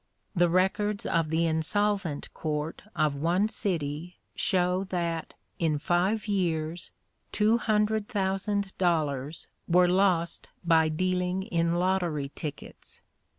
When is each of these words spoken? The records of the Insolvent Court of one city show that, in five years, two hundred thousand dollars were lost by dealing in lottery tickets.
The 0.35 0.49
records 0.49 1.05
of 1.05 1.29
the 1.29 1.45
Insolvent 1.45 2.33
Court 2.33 2.81
of 2.95 3.13
one 3.13 3.47
city 3.47 4.17
show 4.35 4.83
that, 4.85 5.35
in 5.59 5.77
five 5.77 6.27
years, 6.27 6.89
two 7.31 7.59
hundred 7.59 8.07
thousand 8.07 8.75
dollars 8.79 9.45
were 9.67 9.87
lost 9.87 10.47
by 10.65 10.89
dealing 10.89 11.43
in 11.43 11.75
lottery 11.75 12.29
tickets. 12.29 12.99